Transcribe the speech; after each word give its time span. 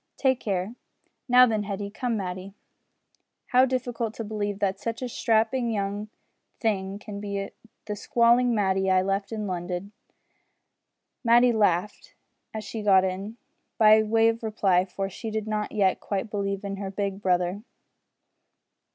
Take 0.17 0.39
care! 0.39 0.73
Now 1.29 1.45
then, 1.45 1.61
Hetty 1.61 1.91
come, 1.91 2.17
Matty. 2.17 2.55
How 3.49 3.65
difficult 3.65 4.15
to 4.15 4.23
believe 4.23 4.57
that 4.57 4.79
such 4.79 5.03
a 5.03 5.07
strapping 5.07 5.69
young 5.69 6.09
thing 6.59 6.97
can 6.97 7.19
be 7.19 7.51
the 7.85 7.95
squalling 7.95 8.55
Matty 8.55 8.89
I 8.89 9.03
left 9.03 9.31
in 9.31 9.45
London!" 9.45 9.91
Matty 11.23 11.51
laughed 11.51 12.15
as 12.51 12.63
she 12.63 12.81
got 12.81 13.03
in, 13.03 13.37
by 13.77 14.01
way 14.01 14.27
of 14.27 14.41
reply, 14.41 14.85
for 14.85 15.07
she 15.07 15.29
did 15.29 15.45
not 15.47 15.71
yet 15.71 15.99
quite 15.99 16.31
believe 16.31 16.63
in 16.63 16.77
her 16.77 16.89
big 16.89 17.21
brother. 17.21 17.61